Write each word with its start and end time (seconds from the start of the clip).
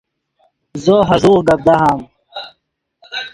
زو 0.83 0.95
ہرزوغ 1.07 1.39
گپ 1.47 1.59
دہام 1.65 1.99